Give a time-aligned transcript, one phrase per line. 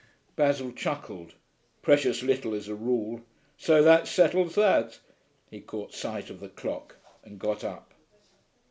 [0.35, 1.35] Basil chuckled.
[1.83, 3.21] 'Precious little, as a rule....
[3.55, 4.97] So that settles that.'
[5.47, 7.93] He caught sight of the clock and got up.